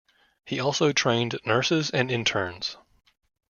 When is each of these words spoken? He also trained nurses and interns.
He 0.47 0.59
also 0.59 0.91
trained 0.93 1.39
nurses 1.45 1.91
and 1.91 2.09
interns. 2.09 2.75